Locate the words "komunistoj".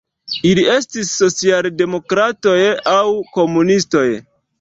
3.37-4.07